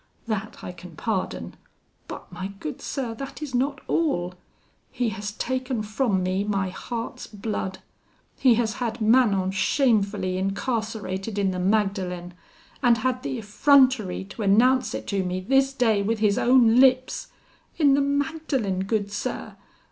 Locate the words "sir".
2.81-3.13, 19.11-19.55